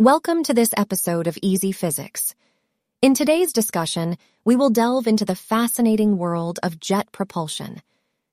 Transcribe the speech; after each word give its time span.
Welcome 0.00 0.44
to 0.44 0.54
this 0.54 0.70
episode 0.76 1.26
of 1.26 1.36
Easy 1.42 1.72
Physics. 1.72 2.36
In 3.02 3.14
today's 3.14 3.52
discussion, 3.52 4.16
we 4.44 4.54
will 4.54 4.70
delve 4.70 5.08
into 5.08 5.24
the 5.24 5.34
fascinating 5.34 6.18
world 6.18 6.60
of 6.62 6.78
jet 6.78 7.10
propulsion. 7.10 7.82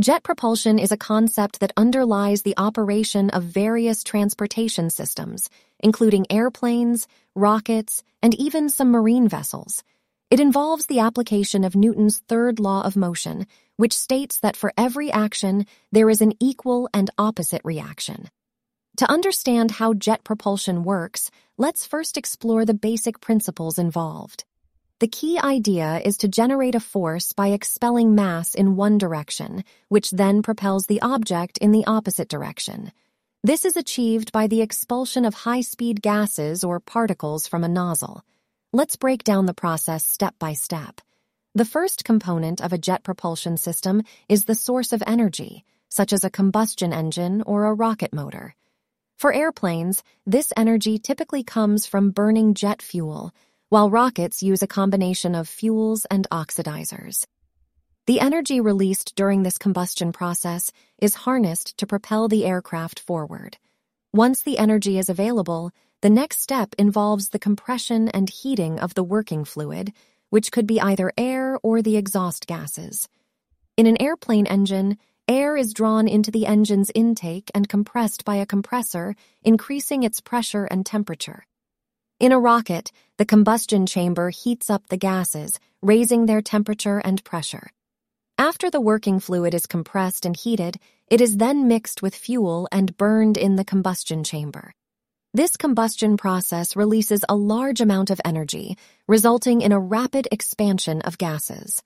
Jet 0.00 0.22
propulsion 0.22 0.78
is 0.78 0.90
a 0.90 0.96
concept 0.96 1.60
that 1.60 1.74
underlies 1.76 2.40
the 2.40 2.54
operation 2.56 3.28
of 3.28 3.42
various 3.42 4.02
transportation 4.02 4.88
systems, 4.88 5.50
including 5.80 6.24
airplanes, 6.30 7.06
rockets, 7.34 8.02
and 8.22 8.34
even 8.36 8.70
some 8.70 8.90
marine 8.90 9.28
vessels. 9.28 9.84
It 10.30 10.40
involves 10.40 10.86
the 10.86 11.00
application 11.00 11.62
of 11.62 11.76
Newton's 11.76 12.20
third 12.26 12.58
law 12.58 12.80
of 12.80 12.96
motion, 12.96 13.46
which 13.76 13.92
states 13.92 14.40
that 14.40 14.56
for 14.56 14.72
every 14.78 15.12
action, 15.12 15.66
there 15.92 16.08
is 16.08 16.22
an 16.22 16.32
equal 16.40 16.88
and 16.94 17.10
opposite 17.18 17.60
reaction. 17.64 18.30
To 18.96 19.10
understand 19.10 19.70
how 19.70 19.94
jet 19.94 20.24
propulsion 20.24 20.84
works, 20.84 21.30
let's 21.56 21.86
first 21.86 22.16
explore 22.16 22.64
the 22.64 22.74
basic 22.74 23.20
principles 23.20 23.78
involved. 23.78 24.44
The 24.98 25.08
key 25.08 25.38
idea 25.38 26.02
is 26.04 26.18
to 26.18 26.28
generate 26.28 26.74
a 26.74 26.80
force 26.80 27.32
by 27.32 27.48
expelling 27.48 28.14
mass 28.14 28.54
in 28.54 28.76
one 28.76 28.98
direction, 28.98 29.64
which 29.88 30.10
then 30.10 30.42
propels 30.42 30.84
the 30.86 31.00
object 31.00 31.56
in 31.58 31.72
the 31.72 31.86
opposite 31.86 32.28
direction. 32.28 32.92
This 33.42 33.64
is 33.64 33.78
achieved 33.78 34.32
by 34.32 34.46
the 34.46 34.60
expulsion 34.60 35.24
of 35.24 35.32
high-speed 35.32 36.02
gases 36.02 36.62
or 36.62 36.80
particles 36.80 37.46
from 37.46 37.64
a 37.64 37.68
nozzle. 37.68 38.22
Let's 38.74 38.96
break 38.96 39.24
down 39.24 39.46
the 39.46 39.54
process 39.54 40.04
step 40.04 40.34
by 40.38 40.52
step. 40.52 41.00
The 41.54 41.64
first 41.64 42.04
component 42.04 42.60
of 42.60 42.74
a 42.74 42.78
jet 42.78 43.02
propulsion 43.02 43.56
system 43.56 44.02
is 44.28 44.44
the 44.44 44.54
source 44.54 44.92
of 44.92 45.02
energy, 45.06 45.64
such 45.88 46.12
as 46.12 46.22
a 46.22 46.30
combustion 46.30 46.92
engine 46.92 47.40
or 47.46 47.64
a 47.64 47.74
rocket 47.74 48.12
motor. 48.12 48.54
For 49.20 49.34
airplanes, 49.34 50.02
this 50.24 50.50
energy 50.56 50.98
typically 50.98 51.42
comes 51.42 51.84
from 51.84 52.10
burning 52.10 52.54
jet 52.54 52.80
fuel, 52.80 53.34
while 53.68 53.90
rockets 53.90 54.42
use 54.42 54.62
a 54.62 54.66
combination 54.66 55.34
of 55.34 55.46
fuels 55.46 56.06
and 56.06 56.26
oxidizers. 56.32 57.26
The 58.06 58.18
energy 58.18 58.62
released 58.62 59.14
during 59.16 59.42
this 59.42 59.58
combustion 59.58 60.12
process 60.12 60.72
is 61.02 61.26
harnessed 61.26 61.76
to 61.76 61.86
propel 61.86 62.28
the 62.28 62.46
aircraft 62.46 62.98
forward. 62.98 63.58
Once 64.10 64.40
the 64.40 64.56
energy 64.56 64.96
is 64.96 65.10
available, 65.10 65.70
the 66.00 66.08
next 66.08 66.40
step 66.40 66.74
involves 66.78 67.28
the 67.28 67.38
compression 67.38 68.08
and 68.08 68.30
heating 68.30 68.80
of 68.80 68.94
the 68.94 69.04
working 69.04 69.44
fluid, 69.44 69.92
which 70.30 70.50
could 70.50 70.66
be 70.66 70.80
either 70.80 71.12
air 71.18 71.58
or 71.62 71.82
the 71.82 71.98
exhaust 71.98 72.46
gases. 72.46 73.06
In 73.76 73.86
an 73.86 74.00
airplane 74.00 74.46
engine, 74.46 74.96
Air 75.30 75.56
is 75.56 75.72
drawn 75.72 76.08
into 76.08 76.32
the 76.32 76.44
engine's 76.44 76.90
intake 76.92 77.52
and 77.54 77.68
compressed 77.68 78.24
by 78.24 78.34
a 78.34 78.44
compressor, 78.44 79.14
increasing 79.44 80.02
its 80.02 80.20
pressure 80.20 80.64
and 80.64 80.84
temperature. 80.84 81.46
In 82.18 82.32
a 82.32 82.40
rocket, 82.40 82.90
the 83.16 83.24
combustion 83.24 83.86
chamber 83.86 84.30
heats 84.30 84.68
up 84.68 84.88
the 84.88 84.96
gases, 84.96 85.60
raising 85.82 86.26
their 86.26 86.42
temperature 86.42 86.98
and 86.98 87.22
pressure. 87.22 87.70
After 88.38 88.72
the 88.72 88.80
working 88.80 89.20
fluid 89.20 89.54
is 89.54 89.66
compressed 89.66 90.26
and 90.26 90.36
heated, 90.36 90.78
it 91.06 91.20
is 91.20 91.36
then 91.36 91.68
mixed 91.68 92.02
with 92.02 92.16
fuel 92.16 92.66
and 92.72 92.96
burned 92.96 93.36
in 93.36 93.54
the 93.54 93.64
combustion 93.64 94.24
chamber. 94.24 94.74
This 95.32 95.56
combustion 95.56 96.16
process 96.16 96.74
releases 96.74 97.24
a 97.28 97.36
large 97.36 97.80
amount 97.80 98.10
of 98.10 98.20
energy, 98.24 98.76
resulting 99.06 99.60
in 99.60 99.70
a 99.70 99.78
rapid 99.78 100.26
expansion 100.32 101.02
of 101.02 101.18
gases. 101.18 101.84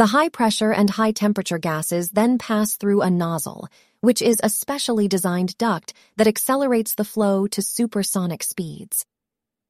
The 0.00 0.16
high 0.16 0.30
pressure 0.30 0.72
and 0.72 0.88
high 0.88 1.12
temperature 1.12 1.58
gases 1.58 2.12
then 2.12 2.38
pass 2.38 2.74
through 2.74 3.02
a 3.02 3.10
nozzle, 3.10 3.68
which 4.00 4.22
is 4.22 4.40
a 4.42 4.48
specially 4.48 5.08
designed 5.08 5.58
duct 5.58 5.92
that 6.16 6.26
accelerates 6.26 6.94
the 6.94 7.04
flow 7.04 7.46
to 7.48 7.60
supersonic 7.60 8.42
speeds. 8.42 9.04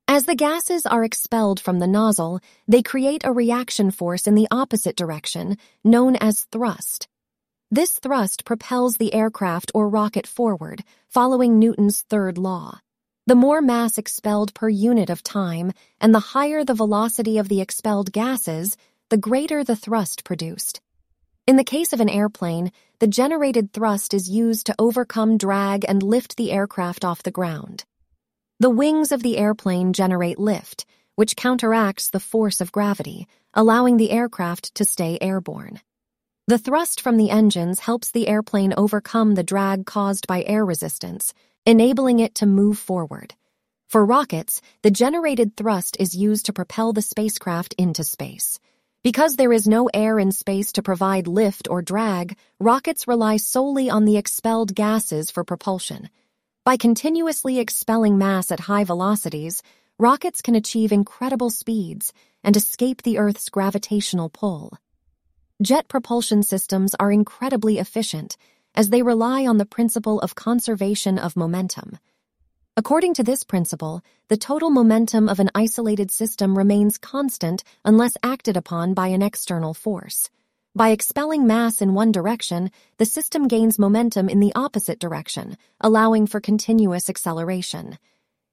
As 0.07 0.27
the 0.27 0.37
gases 0.37 0.87
are 0.87 1.03
expelled 1.03 1.59
from 1.59 1.81
the 1.81 1.89
nozzle, 1.89 2.39
they 2.69 2.81
create 2.81 3.23
a 3.25 3.33
reaction 3.33 3.91
force 3.91 4.29
in 4.29 4.37
the 4.37 4.47
opposite 4.53 4.95
direction, 4.95 5.57
known 5.83 6.15
as 6.15 6.47
thrust. 6.53 7.09
This 7.73 7.99
thrust 7.99 8.45
propels 8.45 8.99
the 8.99 9.13
aircraft 9.13 9.73
or 9.75 9.89
rocket 9.89 10.29
forward, 10.29 10.85
following 11.09 11.59
Newton's 11.59 12.03
third 12.03 12.39
law. 12.39 12.79
The 13.27 13.35
more 13.35 13.61
mass 13.61 13.99
expelled 13.99 14.55
per 14.55 14.69
unit 14.69 15.11
of 15.11 15.25
time, 15.25 15.73
and 16.01 16.15
the 16.15 16.21
higher 16.35 16.65
the 16.65 16.75
velocity 16.75 17.37
of 17.37 17.49
the 17.49 17.61
expelled 17.61 18.13
gases, 18.13 18.77
the 19.10 19.19
greater 19.19 19.65
the 19.65 19.75
thrust 19.75 20.22
produced. 20.22 20.81
In 21.44 21.56
the 21.56 21.65
case 21.65 21.93
of 21.93 22.00
an 22.00 22.09
airplane, 22.09 22.71
the 23.00 23.09
generated 23.09 23.72
thrust 23.72 24.15
is 24.15 24.31
used 24.31 24.66
to 24.66 24.75
overcome 24.78 25.37
drag 25.37 25.84
and 25.88 26.00
lift 26.00 26.37
the 26.37 26.53
aircraft 26.53 27.04
off 27.04 27.25
the 27.25 27.32
ground. 27.32 27.84
The 28.60 28.71
wings 28.71 29.10
of 29.10 29.25
the 29.25 29.37
airplane 29.37 29.93
generate 29.93 30.38
lift, 30.38 30.87
which 31.16 31.34
counteracts 31.34 32.09
the 32.09 32.21
force 32.21 32.60
of 32.60 32.71
gravity, 32.71 33.26
allowing 33.53 33.97
the 33.97 34.12
aircraft 34.12 34.76
to 34.76 34.84
stay 34.84 35.19
airborne. 35.21 35.81
The 36.47 36.59
thrust 36.59 37.00
from 37.00 37.16
the 37.16 37.31
engines 37.31 37.81
helps 37.81 38.12
the 38.12 38.28
airplane 38.28 38.75
overcome 38.77 39.34
the 39.34 39.42
drag 39.42 39.87
caused 39.87 40.28
by 40.28 40.44
air 40.44 40.65
resistance, 40.65 41.34
enabling 41.66 42.21
it 42.21 42.37
to 42.37 42.47
move 42.47 42.78
forward. 42.78 43.34
For 43.89 44.06
rockets, 44.06 44.63
the 44.83 44.91
generated 44.92 45.56
thrust 45.56 45.97
is 45.98 46.15
used 46.15 46.47
to 46.47 46.53
propel 46.53 46.92
the 46.92 47.03
spacecraft 47.03 47.74
into 47.77 48.04
space. 48.04 48.60
Because 49.03 49.37
there 49.37 49.53
is 49.53 49.67
no 49.67 49.89
air 49.95 50.19
in 50.19 50.31
space 50.31 50.73
to 50.73 50.83
provide 50.83 51.27
lift 51.27 51.69
or 51.71 51.81
drag, 51.81 52.37
rockets 52.59 53.09
rely 53.09 53.39
solely 53.39 53.89
on 53.89 54.05
the 54.05 54.19
expelled 54.19 54.75
gases 54.75 55.31
for 55.31 55.43
propulsion. 55.43 56.11
By 56.67 56.77
continuously 56.77 57.59
expelling 57.59 58.19
mass 58.19 58.51
at 58.51 58.61
high 58.61 58.85
velocities, 58.85 59.63
rockets 59.99 60.43
can 60.43 60.55
achieve 60.55 60.93
incredible 60.93 61.49
speeds 61.49 62.13
and 62.45 62.55
escape 62.55 63.01
the 63.01 63.17
Earth's 63.17 63.49
gravitational 63.49 64.29
pull. 64.29 64.77
Jet 65.63 65.89
propulsion 65.89 66.43
systems 66.43 66.95
are 67.01 67.11
incredibly 67.11 67.79
efficient 67.79 68.37
as 68.75 68.91
they 68.91 69.01
rely 69.01 69.47
on 69.47 69.57
the 69.57 69.65
principle 69.65 70.21
of 70.21 70.35
conservation 70.35 71.19
of 71.19 71.37
momentum. 71.37 71.99
According 72.80 73.12
to 73.16 73.22
this 73.22 73.44
principle, 73.44 74.00
the 74.28 74.38
total 74.38 74.71
momentum 74.71 75.28
of 75.28 75.38
an 75.38 75.50
isolated 75.54 76.10
system 76.10 76.56
remains 76.56 76.97
constant 76.97 77.62
unless 77.84 78.16
acted 78.22 78.56
upon 78.56 78.94
by 78.94 79.09
an 79.09 79.21
external 79.21 79.74
force. 79.74 80.30
By 80.74 80.88
expelling 80.88 81.47
mass 81.47 81.82
in 81.82 81.92
one 81.92 82.10
direction, 82.10 82.71
the 82.97 83.04
system 83.04 83.48
gains 83.48 83.78
momentum 83.78 84.30
in 84.30 84.41
the 84.41 84.54
opposite 84.54 84.98
direction, 84.98 85.59
allowing 85.78 86.27
for 86.27 86.41
continuous 86.41 87.10
acceleration. 87.10 87.98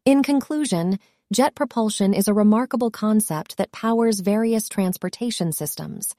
In 0.03 0.23
conclusion, 0.23 0.99
jet 1.31 1.55
propulsion 1.55 2.13
is 2.13 2.27
a 2.27 2.33
remarkable 2.33 2.91
concept 2.91 3.55
that 3.55 3.71
powers 3.71 4.19
various 4.19 4.67
transportation 4.67 5.53
systems. 5.53 6.13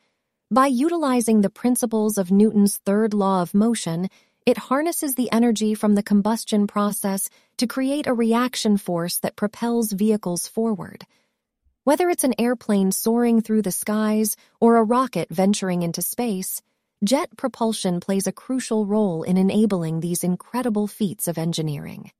By 0.51 0.69
utilizing 0.69 1.43
the 1.43 1.51
principles 1.51 2.17
of 2.17 2.31
Newton's 2.31 2.79
third 2.79 3.13
law 3.13 3.43
of 3.43 3.53
motion, 3.53 4.09
it 4.49 4.57
harnesses 4.57 5.15
the 5.15 5.31
energy 5.31 5.75
from 5.75 5.95
the 5.95 6.03
combustion 6.03 6.67
process 6.67 7.29
to 7.59 7.67
create 7.67 8.07
a 8.07 8.15
reaction 8.15 8.79
force 8.79 9.19
that 9.19 9.37
propels 9.37 9.93
vehicles 9.93 10.49
forward. 10.49 11.05
Whether 11.85 12.09
it's 12.09 12.25
an 12.25 12.33
airplane 12.39 12.91
soaring 12.91 13.43
through 13.43 13.61
the 13.61 13.71
skies 13.71 14.37
or 14.59 14.77
a 14.77 14.83
rocket 14.83 15.29
venturing 15.29 15.83
into 15.83 16.01
space, 16.01 16.63
jet 17.05 17.29
propulsion 17.37 18.01
plays 18.01 18.27
a 18.27 18.33
crucial 18.33 18.87
role 18.87 19.23
in 19.23 19.37
enabling 19.37 20.01
these 20.01 20.25
incredible 20.25 20.87
feats 20.87 21.29
of 21.29 21.37
engineering. 21.37 22.11